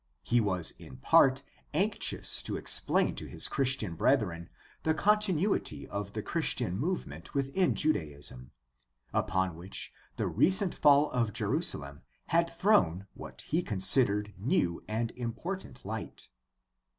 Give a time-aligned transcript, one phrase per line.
[0.23, 1.43] He was in part
[1.75, 4.49] anxious to explain to his Christian brethren
[4.81, 8.49] the continuity of the Christian movement with Judaism,
[9.13, 15.85] upon which the recent fall of Jerusalem had thrown what he considered new and important
[15.85, 16.29] light.